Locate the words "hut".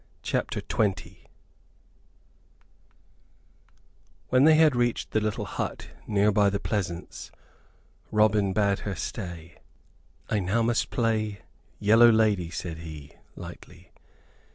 5.45-5.89